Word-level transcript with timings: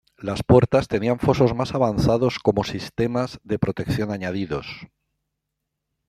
Las 0.17 0.41
puertas 0.41 0.87
tenían 0.87 1.19
fosos 1.19 1.53
más 1.53 1.75
avanzados 1.75 2.39
como 2.39 2.63
sistemas 2.63 3.39
de 3.43 3.59
protección 3.59 4.09
añadidos. 4.09 4.87